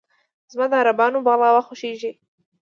زما 0.51 0.65
د 0.71 0.73
عربانو 0.81 1.25
"بغلاوه" 1.25 1.61
خوښېږي. 1.67 2.11